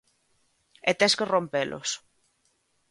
E 0.89 0.91
tes 0.99 1.13
que 1.17 1.29
rompelos. 1.33 1.89